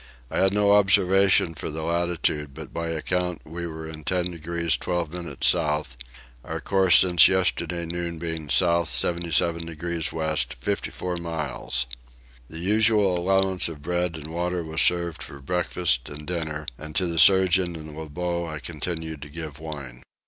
[0.31, 4.75] I had no observation for the latitude but by account we were in 10 degrees
[4.75, 5.95] 12 minutes south;
[6.43, 11.85] our course since yesterday noon being south 77 degrees west 54 miles.
[12.49, 17.05] The usual allowance of bread and water was served for breakfast and dinner, and to
[17.05, 20.01] the surgeon and Lebogue I continued to give wine.